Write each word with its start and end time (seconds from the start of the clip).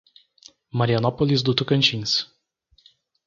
Marianópolis 0.73 1.43
do 1.43 1.53
Tocantins 1.53 2.25